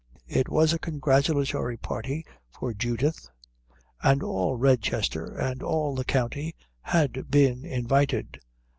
[0.29, 3.29] It was a congratulatory party for Judith,
[4.01, 8.41] and all Redchester and all the county had been invited.